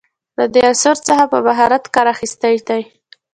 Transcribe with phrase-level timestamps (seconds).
[0.37, 2.81] له دې عنصر څخه په مهارت کار اخیستی دی.